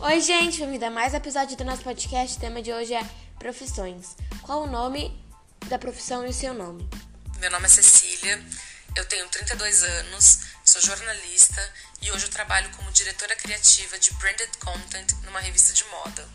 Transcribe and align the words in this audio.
Oi, 0.00 0.20
gente, 0.20 0.60
bem-vindo 0.60 0.84
a 0.84 0.90
mais 0.90 1.12
episódio 1.12 1.56
do 1.56 1.64
nosso 1.64 1.82
podcast. 1.82 2.36
O 2.36 2.40
tema 2.40 2.62
de 2.62 2.72
hoje 2.72 2.94
é 2.94 3.04
profissões. 3.36 4.16
Qual 4.42 4.62
o 4.62 4.70
nome 4.70 5.12
da 5.66 5.76
profissão 5.76 6.24
e 6.24 6.30
o 6.30 6.32
seu 6.32 6.54
nome? 6.54 6.88
Meu 7.38 7.50
nome 7.50 7.66
é 7.66 7.68
Cecília, 7.68 8.40
eu 8.94 9.04
tenho 9.06 9.28
32 9.28 9.82
anos, 9.82 10.38
sou 10.64 10.80
jornalista 10.80 11.74
e 12.00 12.12
hoje 12.12 12.26
eu 12.26 12.30
trabalho 12.30 12.70
como 12.76 12.92
diretora 12.92 13.34
criativa 13.34 13.98
de 13.98 14.12
branded 14.14 14.56
content 14.58 15.12
numa 15.24 15.40
revista 15.40 15.74
de 15.74 15.82
moda. 15.86 16.28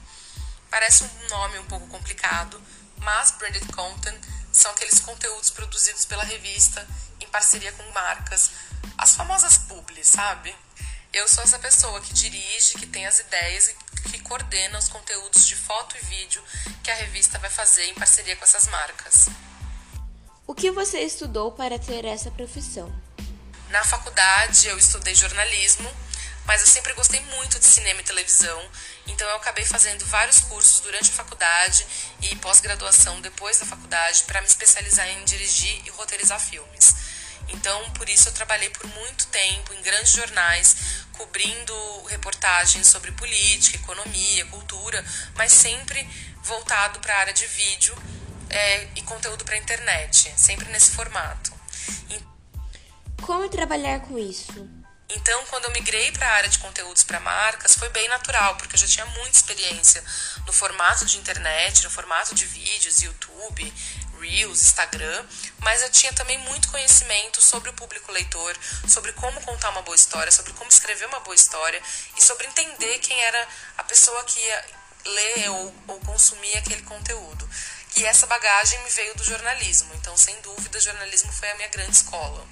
Parece 0.70 1.06
um 1.06 1.28
nome 1.30 1.58
um 1.60 1.66
pouco 1.66 1.88
complicado, 1.88 2.62
mas 2.98 3.32
branded 3.32 3.66
content 3.74 4.22
são 4.52 4.72
aqueles 4.72 5.00
conteúdos 5.00 5.50
produzidos 5.50 6.04
pela 6.04 6.26
revista 6.26 6.86
em 7.22 7.28
parceria 7.28 7.72
com 7.72 7.92
marcas, 7.92 8.52
as 8.98 9.16
famosas 9.16 9.58
publis, 9.58 10.08
sabe? 10.08 10.54
Eu 11.14 11.28
sou 11.28 11.44
essa 11.44 11.60
pessoa 11.60 12.02
que 12.02 12.12
dirige, 12.12 12.74
que 12.74 12.88
tem 12.88 13.06
as 13.06 13.20
ideias 13.20 13.68
e 13.68 13.76
que 14.10 14.18
coordena 14.24 14.80
os 14.80 14.90
conteúdos 14.90 15.46
de 15.46 15.56
foto 15.56 15.96
e 15.96 16.06
vídeo 16.08 16.44
que 16.84 16.90
a 16.90 16.96
revista 16.96 17.38
vai 17.38 17.52
fazer 17.52 17.86
em 17.86 17.94
parceria 17.94 18.36
com 18.36 18.44
essas 18.44 18.68
marcas. 18.68 19.28
O 20.48 20.56
que 20.56 20.72
você 20.72 21.02
estudou 21.02 21.52
para 21.52 21.78
ter 21.78 22.04
essa 22.04 22.32
profissão? 22.32 22.92
Na 23.70 23.84
faculdade 23.84 24.68
eu 24.68 24.76
estudei 24.76 25.14
jornalismo, 25.14 25.88
mas 26.46 26.62
eu 26.62 26.68
sempre 26.68 26.94
gostei 26.94 27.20
muito 27.20 27.60
de 27.60 27.66
cinema 27.66 28.02
e 28.02 28.04
televisão, 28.04 28.68
então 29.06 29.30
eu 29.30 29.36
acabei 29.36 29.66
fazendo 29.66 30.04
vários 30.08 30.40
cursos 30.40 30.80
durante 30.80 31.12
a 31.12 31.14
faculdade 31.14 31.86
e 32.22 32.36
pós-graduação 32.38 33.22
depois 33.22 33.60
da 33.60 33.68
faculdade 33.68 34.24
para 34.24 34.42
me 34.42 34.48
especializar 34.48 35.08
em 35.08 35.24
dirigir 35.26 35.80
e 35.86 35.92
roteirizar 35.92 36.40
filmes. 36.40 37.03
Então, 37.50 37.90
por 37.92 38.10
isso 38.10 38.30
eu 38.30 38.34
trabalhei 38.34 38.70
por 38.70 38.88
muito 38.88 39.28
tempo 39.28 39.74
em 39.74 39.82
grandes 39.82 40.12
jornais, 40.12 40.76
cobrindo 41.14 42.04
reportagens 42.04 42.88
sobre 42.88 43.12
política, 43.12 43.78
economia, 43.78 44.46
cultura, 44.48 45.04
mas 45.36 45.52
sempre 45.52 46.08
voltado 46.42 47.00
para 47.00 47.14
a 47.14 47.20
área 47.20 47.34
de 47.34 47.46
vídeo 47.46 47.96
é, 48.50 48.88
e 48.96 49.02
conteúdo 49.04 49.46
para 49.46 49.56
a 49.56 49.58
internet, 49.58 50.34
sempre 50.38 50.70
nesse 50.70 50.92
formato. 50.92 51.54
Como 53.24 53.48
trabalhar 53.48 54.02
com 54.02 54.20
isso? 54.20 54.70
Então, 55.08 55.46
quando 55.46 55.66
eu 55.66 55.72
migrei 55.72 56.12
para 56.12 56.28
a 56.28 56.32
área 56.34 56.50
de 56.50 56.60
conteúdos 56.60 57.04
para 57.04 57.22
marcas, 57.22 57.74
foi 57.76 57.88
bem 57.90 58.10
natural, 58.10 58.56
porque 58.58 58.76
eu 58.76 58.80
já 58.80 58.88
tinha 58.88 59.06
muita 59.06 59.38
experiência 59.38 60.04
no 60.46 60.52
formato 60.52 61.06
de 61.06 61.18
internet, 61.18 61.84
no 61.84 61.90
formato 61.90 62.36
de 62.36 62.46
vídeos, 62.46 63.02
YouTube, 63.02 63.74
Reels, 64.24 64.62
Instagram, 64.62 65.26
mas 65.60 65.82
eu 65.82 65.92
tinha 65.92 66.14
também 66.14 66.38
muito 66.40 66.70
conhecimento 66.70 67.42
sobre 67.42 67.70
o 67.70 67.74
público 67.74 68.12
leitor, 68.12 68.56
sobre 68.88 69.14
como 69.14 69.40
contar 69.42 69.70
uma 69.70 69.82
boa 69.82 69.96
história, 69.96 70.32
sobre 70.32 70.54
como 70.54 70.70
escrever 70.70 71.06
uma 71.08 71.20
boa 71.20 71.36
história 71.36 71.82
e 72.18 72.24
sobre 72.24 72.48
entender 72.48 73.00
quem 73.00 73.20
era 73.22 73.48
a 73.78 73.84
pessoa 73.84 74.24
que 74.24 74.40
ia 74.40 74.66
ler 75.06 75.50
ou, 75.50 75.76
ou 75.88 76.00
consumir 76.02 76.58
aquele 76.58 76.82
conteúdo. 76.84 77.50
E 77.96 78.06
essa 78.06 78.26
bagagem 78.26 78.82
me 78.84 78.90
veio 78.90 79.16
do 79.16 79.24
jornalismo, 79.24 79.94
então, 79.96 80.18
sem 80.18 80.40
dúvida, 80.42 80.78
o 80.78 80.82
jornalismo 80.82 81.32
foi 81.32 81.52
a 81.52 81.56
minha 81.56 81.68
grande 81.68 81.92
escola. 81.92 82.46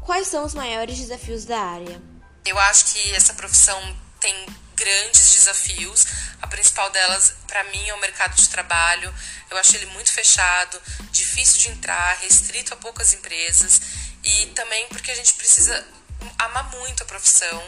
Quais 0.00 0.28
são 0.28 0.44
os 0.44 0.54
maiores 0.54 0.98
desafios 0.98 1.44
da 1.44 1.60
área? 1.60 2.00
Eu 2.44 2.58
acho 2.58 2.86
que 2.86 3.14
essa 3.14 3.34
profissão 3.34 3.96
tem 4.18 4.46
grandes 4.80 5.34
desafios. 5.34 6.06
A 6.40 6.46
principal 6.46 6.90
delas, 6.90 7.34
para 7.46 7.62
mim, 7.64 7.86
é 7.86 7.94
o 7.94 8.00
mercado 8.00 8.34
de 8.34 8.48
trabalho. 8.48 9.14
Eu 9.50 9.58
acho 9.58 9.76
ele 9.76 9.86
muito 9.86 10.10
fechado, 10.10 10.80
difícil 11.10 11.60
de 11.60 11.68
entrar, 11.68 12.18
restrito 12.22 12.72
a 12.72 12.76
poucas 12.76 13.12
empresas 13.12 13.80
e 14.24 14.46
também 14.46 14.86
porque 14.88 15.10
a 15.10 15.14
gente 15.14 15.34
precisa 15.34 15.86
amar 16.38 16.64
muito 16.70 17.02
a 17.02 17.06
profissão 17.06 17.62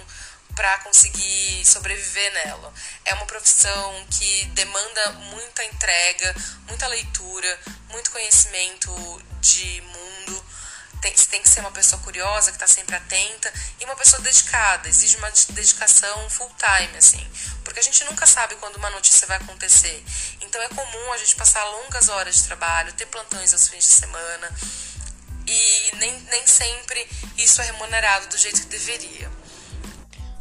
para 0.54 0.78
conseguir 0.78 1.64
sobreviver 1.66 2.32
nela. 2.32 2.72
É 3.04 3.14
uma 3.14 3.26
profissão 3.26 4.06
que 4.10 4.44
demanda 4.46 5.12
muita 5.12 5.64
entrega, 5.64 6.34
muita 6.68 6.86
leitura, 6.86 7.60
muito 7.88 8.10
conhecimento 8.10 8.90
de 9.40 9.80
mundo 9.82 10.44
tem, 11.02 11.12
tem 11.12 11.42
que 11.42 11.48
ser 11.48 11.60
uma 11.60 11.72
pessoa 11.72 12.00
curiosa, 12.00 12.52
que 12.52 12.56
está 12.56 12.66
sempre 12.66 12.94
atenta, 12.94 13.52
e 13.80 13.84
uma 13.84 13.96
pessoa 13.96 14.22
dedicada, 14.22 14.88
exige 14.88 15.16
uma 15.16 15.30
dedicação 15.50 16.30
full 16.30 16.50
time, 16.56 16.96
assim, 16.96 17.26
porque 17.64 17.80
a 17.80 17.82
gente 17.82 18.04
nunca 18.04 18.24
sabe 18.24 18.54
quando 18.56 18.76
uma 18.76 18.88
notícia 18.88 19.26
vai 19.26 19.36
acontecer. 19.36 20.02
Então 20.40 20.62
é 20.62 20.68
comum 20.68 21.12
a 21.12 21.18
gente 21.18 21.34
passar 21.34 21.64
longas 21.64 22.08
horas 22.08 22.36
de 22.36 22.44
trabalho, 22.44 22.92
ter 22.92 23.06
plantões 23.06 23.52
aos 23.52 23.68
fins 23.68 23.84
de 23.84 23.94
semana, 23.94 24.50
e 25.46 25.96
nem, 25.96 26.20
nem 26.30 26.46
sempre 26.46 27.06
isso 27.36 27.60
é 27.60 27.64
remunerado 27.64 28.28
do 28.28 28.38
jeito 28.38 28.60
que 28.60 28.68
deveria. 28.68 29.30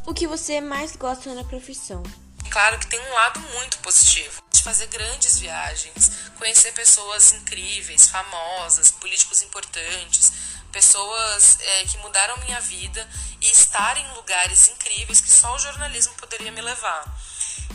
O 0.06 0.14
que 0.14 0.28
você 0.28 0.60
mais 0.60 0.94
gosta 0.94 1.34
na 1.34 1.42
profissão? 1.42 2.04
Claro 2.50 2.78
que 2.78 2.86
tem 2.86 3.00
um 3.00 3.14
lado 3.14 3.40
muito 3.40 3.78
positivo 3.78 4.42
de 4.52 4.62
fazer 4.62 4.86
grandes 4.86 5.38
viagens, 5.38 6.12
conhecer 6.38 6.72
pessoas 6.72 7.32
incríveis, 7.32 8.08
famosas, 8.08 8.90
políticos 8.90 9.42
importantes, 9.42 10.51
pessoas 10.72 11.58
é, 11.60 11.84
que 11.84 11.98
mudaram 11.98 12.36
minha 12.38 12.60
vida 12.60 13.06
e 13.40 13.46
estar 13.46 13.96
em 13.96 14.12
lugares 14.14 14.68
incríveis 14.68 15.20
que 15.20 15.30
só 15.30 15.54
o 15.54 15.58
jornalismo 15.58 16.14
poderia 16.14 16.50
me 16.50 16.60
levar. 16.60 17.04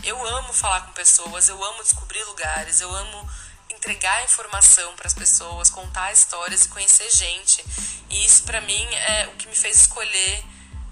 Eu 0.04 0.26
amo 0.26 0.52
falar 0.52 0.82
com 0.82 0.92
pessoas, 0.94 1.48
eu 1.48 1.64
amo 1.64 1.84
descobrir 1.84 2.24
lugares, 2.26 2.82
eu 2.82 2.94
amo 2.94 3.30
entregar 3.70 4.24
informação 4.24 4.96
para 4.96 5.08
as 5.08 5.14
pessoas, 5.14 5.70
contar 5.70 6.12
histórias 6.12 6.66
e 6.66 6.70
conhecer 6.70 7.10
gente. 7.12 7.64
E 8.10 8.26
isso 8.26 8.44
para 8.44 8.62
mim 8.62 8.86
é 8.96 9.28
o 9.28 9.36
que 9.36 9.48
me 9.48 9.56
fez 9.56 9.78
escolher 9.82 10.44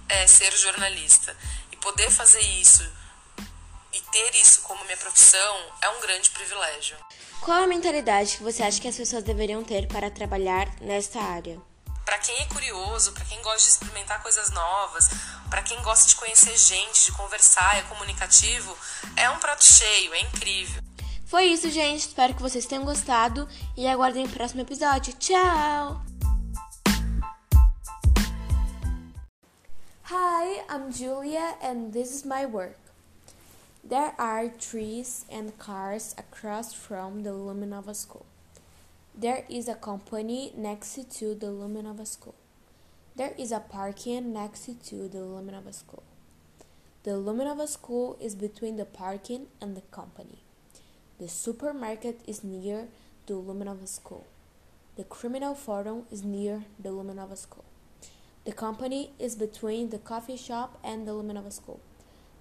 é, 0.07 0.27
ser 0.27 0.55
jornalista. 0.55 1.35
E 1.71 1.75
poder 1.77 2.11
fazer 2.11 2.41
isso 2.41 2.87
e 3.93 4.01
ter 4.11 4.35
isso 4.35 4.61
como 4.61 4.83
minha 4.83 4.97
profissão 4.97 5.55
é 5.81 5.89
um 5.89 6.01
grande 6.01 6.29
privilégio. 6.29 6.97
Qual 7.41 7.63
a 7.63 7.67
mentalidade 7.67 8.37
que 8.37 8.43
você 8.43 8.61
acha 8.61 8.79
que 8.79 8.87
as 8.87 8.95
pessoas 8.95 9.23
deveriam 9.23 9.63
ter 9.63 9.87
para 9.87 10.11
trabalhar 10.11 10.69
nesta 10.81 11.19
área? 11.21 11.61
Para 12.05 12.19
quem 12.19 12.39
é 12.39 12.45
curioso, 12.45 13.11
para 13.13 13.25
quem 13.25 13.41
gosta 13.41 13.59
de 13.59 13.67
experimentar 13.67 14.21
coisas 14.21 14.51
novas, 14.51 15.09
para 15.49 15.63
quem 15.63 15.81
gosta 15.81 16.07
de 16.07 16.15
conhecer 16.15 16.55
gente, 16.55 17.05
de 17.05 17.11
conversar, 17.13 17.77
é 17.77 17.81
comunicativo, 17.83 18.77
é 19.15 19.29
um 19.29 19.39
prato 19.39 19.65
cheio, 19.65 20.13
é 20.13 20.21
incrível. 20.21 20.81
Foi 21.25 21.45
isso, 21.45 21.69
gente. 21.71 22.01
Espero 22.01 22.35
que 22.35 22.41
vocês 22.41 22.65
tenham 22.65 22.85
gostado 22.85 23.49
e 23.75 23.87
aguardem 23.87 24.25
o 24.25 24.29
próximo 24.29 24.61
episódio. 24.61 25.11
Tchau! 25.13 26.01
Hi, 30.07 30.61
I'm 30.69 30.91
Julia 30.91 31.55
and 31.63 31.91
this 31.91 32.13
is 32.13 32.23
my 32.23 32.45
work. 32.45 32.77
There 33.83 34.13
are 34.19 34.49
trees 34.49 35.25
and 35.31 35.57
cars 35.57 36.15
across 36.17 36.73
from 36.73 37.23
the 37.23 37.31
Luminova 37.31 37.95
School. 37.95 38.25
There 39.17 39.45
is 39.47 39.69
a 39.69 39.75
company 39.75 40.51
next 40.57 40.95
to 41.19 41.35
the 41.35 41.47
Luminova 41.47 42.05
School. 42.05 42.35
There 43.15 43.33
is 43.37 43.53
a 43.53 43.61
parking 43.61 44.33
next 44.33 44.65
to 44.89 45.07
the 45.07 45.19
Luminova 45.19 45.73
School. 45.73 46.03
The 47.03 47.11
Luminova 47.11 47.65
School 47.65 48.17
is 48.19 48.35
between 48.35 48.75
the 48.75 48.83
parking 48.83 49.47
and 49.61 49.77
the 49.77 49.83
company. 49.89 50.39
The 51.17 51.29
supermarket 51.29 52.19
is 52.27 52.43
near 52.43 52.89
the 53.25 53.35
Luminova 53.35 53.87
School. 53.87 54.25
The 54.97 55.05
criminal 55.05 55.55
forum 55.55 56.03
is 56.11 56.25
near 56.25 56.65
the 56.77 56.89
Luminova 56.89 57.37
School. 57.37 57.63
The 58.43 58.51
company 58.51 59.11
is 59.17 59.37
between 59.37 59.91
the 59.91 59.99
coffee 59.99 60.35
shop 60.35 60.77
and 60.83 61.07
the 61.07 61.13
Luminova 61.13 61.53
School. 61.53 61.79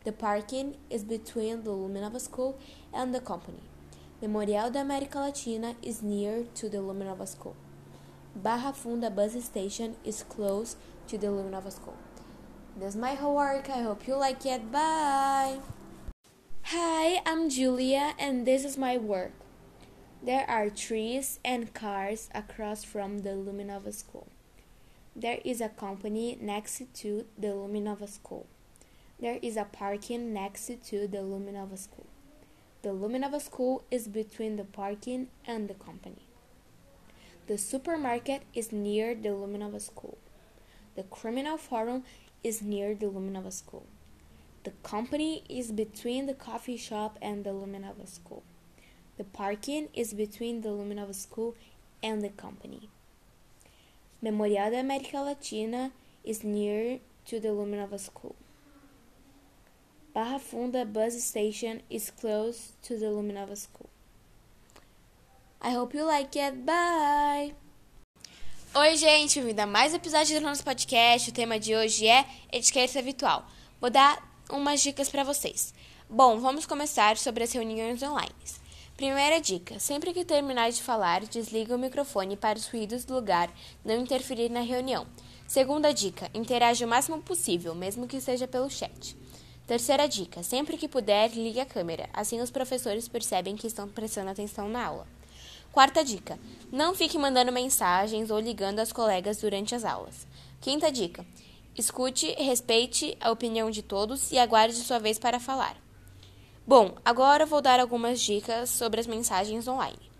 The 0.03 0.11
parking 0.11 0.75
is 0.91 1.05
between 1.05 1.63
the 1.63 1.71
Luminova 1.71 2.21
School 2.21 2.59
and 2.93 3.15
the 3.15 3.21
company. 3.21 3.63
Memorial 4.27 4.71
da 4.71 4.81
América 4.81 5.17
Latina 5.17 5.77
is 5.83 6.01
near 6.03 6.45
to 6.55 6.71
the 6.71 6.79
Luminova 6.79 7.29
School. 7.29 7.55
Barra 8.35 8.73
Funda 8.73 9.11
bus 9.11 9.35
station 9.45 9.97
is 10.03 10.23
close 10.23 10.77
to 11.09 11.19
the 11.19 11.27
Luminova 11.27 11.71
School. 11.71 11.99
That's 12.81 12.97
my 12.97 13.13
homework. 13.17 13.69
I 13.69 13.83
hope 13.83 14.09
you 14.09 14.17
like 14.17 14.47
it. 14.47 14.73
Bye! 14.73 15.59
Hi, 16.63 17.21
I'm 17.27 17.51
Julia 17.51 18.15
and 18.19 18.47
this 18.47 18.65
is 18.65 18.79
my 18.79 18.97
work. 18.97 19.33
There 20.23 20.49
are 20.49 20.71
trees 20.71 21.39
and 21.45 21.75
cars 21.75 22.31
across 22.35 22.83
from 22.83 23.19
the 23.25 23.37
Luminova 23.37 23.93
School. 23.93 24.29
There 25.15 25.41
is 25.45 25.61
a 25.61 25.69
company 25.69 26.39
next 26.41 26.81
to 27.03 27.27
the 27.39 27.49
Luminova 27.49 28.09
School. 28.09 28.47
There 29.21 29.39
is 29.43 29.59
a 29.59 29.65
parking 29.65 30.33
next 30.33 30.69
to 30.69 31.07
the 31.07 31.19
Luminova 31.19 31.77
School. 31.77 32.07
The 32.85 32.91
Luminova 32.91 33.41
School 33.41 33.83
is 33.91 34.09
between 34.09 34.57
the 34.57 34.65
parking 34.65 35.29
and 35.47 35.69
the 35.71 35.73
company. 35.75 36.27
The 37.47 37.57
supermarket 37.57 38.43
is 38.53 38.73
near 38.73 39.15
the 39.15 39.31
Luminova 39.31 39.81
School. 39.81 40.19
The 40.95 41.05
criminal 41.05 41.57
forum 41.57 42.05
is 42.43 42.61
near 42.61 42.95
the 42.95 43.07
Luminova 43.07 43.51
School. 43.55 43.87
The 44.65 44.73
company 44.83 45.45
is 45.49 45.73
between 45.73 46.27
the 46.27 46.35
coffee 46.35 46.77
shop 46.77 47.19
and 47.23 47.43
the 47.43 47.55
Luminova 47.55 48.07
School. 48.07 48.43
The 49.17 49.25
parking 49.25 49.89
is 49.95 50.13
between 50.13 50.61
the 50.61 50.69
Luminova 50.69 51.15
School 51.15 51.55
and 52.03 52.21
the 52.23 52.29
company. 52.29 52.91
Memorial 54.21 54.71
da 54.73 54.83
América 54.83 55.25
Latina 55.25 55.91
is 56.23 56.45
near 56.45 56.99
to 57.25 57.41
the 57.41 57.49
Luminova 57.49 57.99
School. 57.99 58.37
Barra 60.15 60.39
Funda 60.39 60.85
bus 60.85 61.21
station 61.21 61.81
is 61.91 62.09
close 62.09 62.71
to 62.83 62.97
the 62.97 63.07
Luminova 63.07 63.57
School. 63.57 63.91
I 65.61 65.75
hope 65.75 65.93
you 65.93 66.07
like 66.07 66.39
it. 66.39 66.55
Bye! 66.65 67.53
Oi, 68.77 68.97
gente, 68.97 69.41
bem-vindo 69.41 69.63
a 69.63 69.67
mais 69.67 69.93
um 69.93 69.97
episódio 69.97 70.39
do 70.39 70.47
nosso 70.47 70.63
podcast. 70.63 71.31
O 71.31 71.33
tema 71.33 71.59
de 71.59 71.75
hoje 71.75 72.07
é 72.07 72.25
etiqueta 72.53 73.03
virtual. 73.03 73.45
Vou 73.81 73.91
dar 73.91 74.23
umas 74.49 74.81
dicas 74.81 75.09
para 75.09 75.25
vocês. 75.25 75.75
Bom, 76.09 76.39
vamos 76.39 76.65
começar 76.65 77.17
sobre 77.17 77.43
as 77.43 77.53
reuniões 77.53 78.01
online. 78.01 78.31
Primeira 78.97 79.41
dica: 79.41 79.81
sempre 79.81 80.15
que 80.15 80.25
terminar 80.25 80.71
de 80.71 80.81
falar, 80.81 81.23
desliga 81.23 81.75
o 81.75 81.79
microfone 81.79 82.37
para 82.37 82.57
os 82.57 82.69
ruídos 82.69 83.05
do 83.05 83.15
lugar 83.15 83.53
não 83.85 83.97
interferir 83.97 84.49
na 84.49 84.61
reunião. 84.61 85.09
Segunda 85.49 85.93
dica: 85.93 86.31
interaja 86.33 86.87
o 86.87 86.89
máximo 86.89 87.21
possível, 87.21 87.75
mesmo 87.75 88.07
que 88.07 88.21
seja 88.21 88.47
pelo 88.47 88.71
chat. 88.71 89.17
Terceira 89.67 90.07
dica: 90.07 90.43
sempre 90.43 90.77
que 90.77 90.87
puder, 90.87 91.31
ligue 91.31 91.61
a 91.61 91.65
câmera. 91.65 92.09
Assim 92.13 92.41
os 92.41 92.51
professores 92.51 93.09
percebem 93.09 93.57
que 93.57 93.67
estão 93.67 93.89
prestando 93.89 94.31
atenção 94.31 94.69
na 94.69 94.85
aula. 94.85 95.07
Quarta 95.73 96.05
dica: 96.05 96.39
não 96.71 96.95
fique 96.95 97.17
mandando 97.17 97.51
mensagens 97.51 98.31
ou 98.31 98.39
ligando 98.39 98.81
aos 98.81 98.93
colegas 98.93 99.39
durante 99.39 99.75
as 99.75 99.85
aulas. 99.85 100.27
Quinta 100.61 100.93
dica: 100.93 101.25
escute, 101.75 102.35
respeite 102.39 103.17
a 103.21 103.31
opinião 103.31 103.71
de 103.71 103.83
todos 103.83 104.31
e 104.31 104.39
aguarde 104.39 104.77
sua 104.77 104.99
vez 104.99 105.19
para 105.19 105.41
falar. 105.41 105.77
Bom, 106.67 106.95
agora 107.03 107.47
vou 107.47 107.63
dar 107.63 107.81
algumas 107.81 108.21
dicas 108.21 108.69
sobre 108.69 109.01
as 109.01 109.07
mensagens 109.07 109.67
online. 109.67 110.11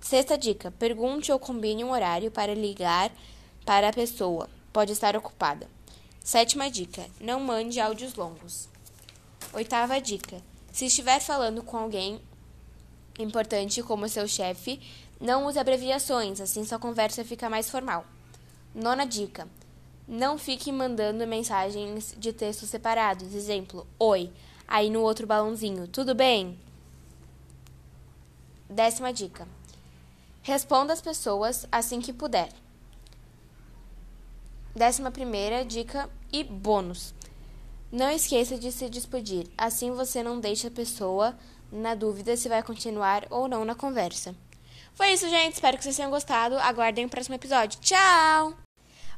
Sexta 0.00 0.38
dica: 0.38 0.70
pergunte 0.78 1.30
ou 1.30 1.38
combine 1.38 1.84
um 1.84 1.92
horário 1.92 2.30
para 2.30 2.54
ligar 2.54 3.12
para 3.66 3.90
a 3.90 3.92
pessoa. 3.92 4.48
Pode 4.72 4.92
estar 4.92 5.14
ocupada. 5.14 5.68
Sétima 6.24 6.70
dica: 6.70 7.04
não 7.20 7.40
mande 7.40 7.80
áudios 7.80 8.14
longos. 8.14 8.68
Oitava 9.52 10.00
dica: 10.00 10.40
se 10.72 10.86
estiver 10.86 11.20
falando 11.20 11.62
com 11.64 11.76
alguém 11.76 12.20
importante 13.18 13.82
como 13.82 14.08
seu 14.08 14.26
chefe, 14.28 14.80
não 15.20 15.46
use 15.46 15.58
abreviações, 15.58 16.40
assim 16.40 16.64
sua 16.64 16.78
conversa 16.78 17.24
fica 17.24 17.50
mais 17.50 17.68
formal. 17.68 18.06
Nona 18.72 19.04
dica: 19.04 19.48
não 20.06 20.38
fique 20.38 20.70
mandando 20.70 21.26
mensagens 21.26 22.14
de 22.16 22.32
texto 22.32 22.66
separados. 22.66 23.34
Exemplo: 23.34 23.84
Oi, 23.98 24.32
aí 24.68 24.90
no 24.90 25.00
outro 25.00 25.26
balãozinho, 25.26 25.88
tudo 25.88 26.14
bem? 26.14 26.56
Décima 28.70 29.12
dica: 29.12 29.48
responda 30.40 30.92
as 30.92 31.02
pessoas 31.02 31.66
assim 31.70 32.00
que 32.00 32.12
puder. 32.12 32.61
Décima 34.74 35.10
primeira 35.10 35.66
dica 35.66 36.08
e 36.32 36.42
bônus. 36.42 37.12
Não 37.90 38.10
esqueça 38.10 38.56
de 38.56 38.72
se 38.72 38.88
despedir, 38.88 39.46
assim 39.56 39.90
você 39.90 40.22
não 40.22 40.40
deixa 40.40 40.68
a 40.68 40.70
pessoa 40.70 41.36
na 41.70 41.94
dúvida 41.94 42.34
se 42.38 42.48
vai 42.48 42.62
continuar 42.62 43.26
ou 43.28 43.46
não 43.46 43.66
na 43.66 43.74
conversa. 43.74 44.34
Foi 44.94 45.12
isso, 45.12 45.28
gente. 45.28 45.54
Espero 45.54 45.76
que 45.76 45.84
vocês 45.84 45.96
tenham 45.96 46.10
gostado. 46.10 46.56
Aguardem 46.56 47.04
o 47.04 47.08
próximo 47.08 47.34
episódio. 47.34 47.78
Tchau! 47.80 48.54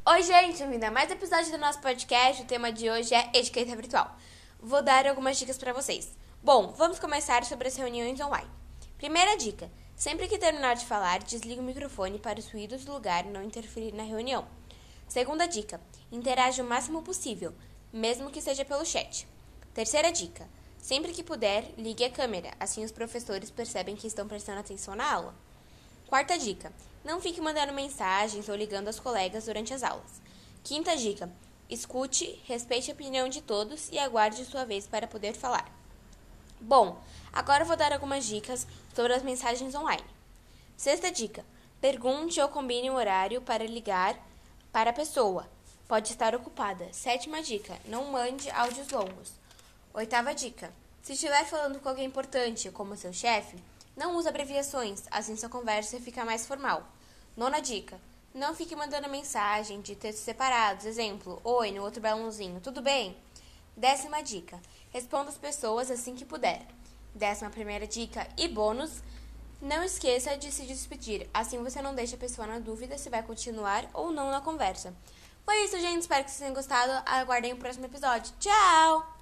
Oi, 0.05 0.23
gente. 0.25 0.59
Bem-vindo 0.59 0.87
a 0.87 0.91
mais 0.91 1.09
um 1.11 1.15
episódio 1.15 1.53
do 1.53 1.59
nosso 1.59 1.81
podcast. 1.81 2.43
O 2.43 2.47
tema 2.47 2.73
de 2.73 2.91
hoje 2.91 3.15
é 3.15 3.31
etiqueta 3.33 3.77
virtual. 3.77 4.17
Vou 4.61 4.83
dar 4.83 5.07
algumas 5.07 5.39
dicas 5.39 5.57
para 5.57 5.73
vocês. 5.73 6.13
Bom, 6.43 6.75
vamos 6.77 6.99
começar 6.99 7.45
sobre 7.45 7.69
as 7.69 7.77
reuniões 7.77 8.21
online. 8.21 8.51
Primeira 8.99 9.37
dica. 9.37 9.71
Sempre 9.95 10.27
que 10.27 10.37
terminar 10.37 10.75
de 10.75 10.85
falar, 10.85 11.23
desligue 11.23 11.61
o 11.61 11.65
microfone 11.65 12.19
para 12.19 12.41
os 12.41 12.51
ruídos 12.51 12.85
do 12.85 12.93
lugar 12.93 13.25
não 13.25 13.43
interferir 13.43 13.93
na 13.93 14.03
reunião. 14.03 14.45
Segunda 15.09 15.47
dica. 15.47 15.81
Interaja 16.11 16.63
o 16.63 16.67
máximo 16.67 17.03
possível, 17.03 17.55
mesmo 17.93 18.31
que 18.31 18.41
seja 18.41 18.65
pelo 18.65 18.85
chat. 18.85 19.27
Terceira 19.73 20.11
dica. 20.11 20.49
Sempre 20.79 21.13
que 21.13 21.23
puder, 21.23 21.73
ligue 21.79 22.05
a 22.05 22.11
câmera, 22.11 22.53
assim 22.61 22.85
os 22.85 22.93
professores 22.93 23.51
percebem 23.51 23.97
que 23.97 24.07
estão 24.07 24.29
prestando 24.29 24.61
atenção 24.61 24.95
na 24.95 25.11
aula. 25.11 25.35
Quarta 26.07 26.39
dica: 26.39 26.73
não 27.05 27.21
fique 27.21 27.41
mandando 27.41 27.73
mensagens 27.73 28.49
ou 28.49 28.55
ligando 28.55 28.89
aos 28.89 29.01
colegas 29.01 29.47
durante 29.47 29.73
as 29.73 29.83
aulas. 29.83 30.21
Quinta 30.63 30.97
dica: 30.97 31.31
escute, 31.69 32.41
respeite 32.45 32.91
a 32.91 32.95
opinião 32.95 33.29
de 33.29 33.41
todos 33.41 33.89
e 33.91 33.99
aguarde 33.99 34.45
sua 34.45 34.65
vez 34.65 34.87
para 34.87 35.07
poder 35.07 35.35
falar. 35.35 35.71
Bom, 36.61 36.99
agora 37.33 37.65
vou 37.65 37.77
dar 37.77 37.93
algumas 37.93 38.25
dicas 38.25 38.67
sobre 38.95 39.13
as 39.13 39.23
mensagens 39.23 39.75
online. 39.75 40.05
Sexta 40.77 41.11
dica: 41.11 41.45
pergunte 41.81 42.41
ou 42.41 42.49
combine 42.49 42.91
um 42.91 42.97
horário 42.97 43.41
para 43.41 43.65
ligar 43.65 44.19
para 44.75 44.91
a 44.91 44.93
pessoa. 44.93 45.49
Pode 45.87 46.11
estar 46.11 46.35
ocupada. 46.35 46.93
Sétima 46.93 47.41
dica: 47.41 47.79
não 47.87 48.07
mande 48.07 48.51
áudios 48.51 48.91
longos. 48.91 49.31
Oitava 49.95 50.35
dica: 50.35 50.75
se 51.01 51.13
estiver 51.13 51.45
falando 51.47 51.79
com 51.79 51.89
alguém 51.89 52.07
importante, 52.07 52.73
como 52.73 52.97
seu 52.97 53.13
chefe, 53.13 53.57
não 53.97 54.17
use 54.17 54.29
abreviações, 54.29 55.05
assim 55.13 55.37
sua 55.37 55.49
conversa 55.49 56.01
fica 56.01 56.25
mais 56.25 56.45
formal. 56.45 56.83
Nona 57.37 57.61
dica: 57.61 58.01
não 58.35 58.53
fique 58.53 58.75
mandando 58.75 59.09
mensagem 59.09 59.81
de 59.81 59.95
textos 59.95 60.25
separados, 60.25 60.87
exemplo, 60.87 61.41
oi 61.45 61.71
no 61.71 61.85
outro 61.85 62.01
balãozinho, 62.01 62.61
tudo 62.61 62.83
bem? 62.83 63.17
Décima 63.77 64.25
dica: 64.25 64.61
responda 64.91 65.31
as 65.31 65.39
pessoas 65.39 65.89
assim 65.89 66.17
que 66.17 66.25
puder. 66.25 66.67
Décima 67.15 67.49
primeira 67.49 67.87
dica 67.87 68.27
e 68.37 68.49
bônus: 68.49 69.05
não 69.65 69.83
esqueça 69.83 70.37
de 70.37 70.53
se 70.53 70.63
despedir, 70.65 71.29
assim 71.33 71.63
você 71.63 71.81
não 71.81 71.95
deixa 71.95 72.17
a 72.17 72.19
pessoa 72.19 72.47
na 72.47 72.59
dúvida 72.59 72.99
se 72.99 73.11
vai 73.11 73.23
continuar 73.23 73.89
ou 73.95 74.13
não 74.13 74.31
na 74.31 74.41
conversa. 74.41 74.95
Foi 75.45 75.57
isso, 75.65 75.79
gente. 75.79 76.03
Espero 76.03 76.25
que 76.25 76.31
vocês 76.31 76.41
tenham 76.41 76.55
gostado. 76.55 76.93
Aguardem 77.07 77.53
o 77.53 77.57
próximo 77.57 77.87
episódio. 77.87 78.33
Tchau! 78.39 79.14